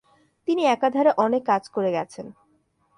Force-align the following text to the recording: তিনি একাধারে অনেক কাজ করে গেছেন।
তিনি 0.47 0.61
একাধারে 0.65 1.11
অনেক 1.17 1.41
কাজ 1.45 1.63
করে 1.69 1.89
গেছেন। 1.91 2.25